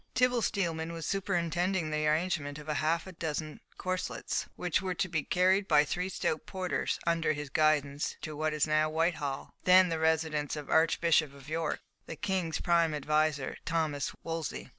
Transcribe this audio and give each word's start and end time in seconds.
Tibble 0.15 0.41
Steelman 0.41 0.93
was 0.93 1.05
superintending 1.05 1.91
the 1.91 2.07
arrangement 2.07 2.57
of 2.57 2.67
half 2.67 3.05
a 3.05 3.11
dozen 3.11 3.59
corslets, 3.77 4.47
which 4.55 4.81
were 4.81 4.95
to 4.95 5.07
be 5.07 5.21
carried 5.21 5.67
by 5.67 5.85
three 5.85 6.09
stout 6.09 6.47
porters, 6.47 6.99
under 7.05 7.33
his 7.33 7.51
guidance, 7.51 8.15
to 8.23 8.35
what 8.35 8.51
is 8.51 8.65
now 8.65 8.89
Whitehall, 8.89 9.53
then 9.63 9.89
the 9.89 9.99
residence 9.99 10.55
of 10.55 10.65
the 10.65 10.73
Archbishop 10.73 11.35
of 11.35 11.47
York, 11.49 11.81
the 12.07 12.15
king's 12.15 12.59
prime 12.59 12.95
adviser, 12.95 13.57
Thomas 13.63 14.11
Wolsey. 14.23 14.69